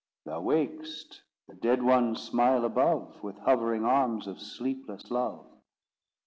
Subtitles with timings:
[0.25, 5.45] Thou wak'st—the dead ones smile above, With hovering arms of sleepless love.